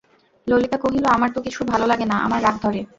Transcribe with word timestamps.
ললিতা 0.47 0.77
কহিল, 0.77 1.05
আমার 1.05 1.29
তো 1.33 1.39
কিছু 1.41 1.59
ভালো 1.65 1.85
লাগে 1.85 2.05
না–আমার 2.05 2.39
রাগ 2.43 2.55
ধরে। 2.61 2.81